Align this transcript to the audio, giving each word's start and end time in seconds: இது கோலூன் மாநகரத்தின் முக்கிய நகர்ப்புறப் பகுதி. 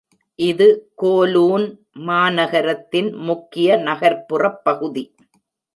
இது 0.39 0.67
கோலூன் 1.01 1.67
மாநகரத்தின் 2.07 3.11
முக்கிய 3.21 3.77
நகர்ப்புறப் 3.87 4.61
பகுதி. 4.63 5.05